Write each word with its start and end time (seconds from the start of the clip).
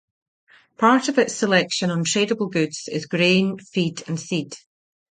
Part 0.79 1.09
of 1.09 1.19
its 1.19 1.35
selection 1.35 1.91
on 1.91 2.03
tradable 2.03 2.51
goods 2.51 2.89
is 2.91 3.05
grain, 3.05 3.59
feed, 3.59 4.01
and 4.09 4.19
seed. 4.19 4.57